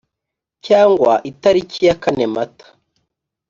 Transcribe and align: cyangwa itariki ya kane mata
cyangwa 0.65 1.11
itariki 1.31 1.79
ya 1.87 1.95
kane 2.03 2.25
mata 2.33 2.65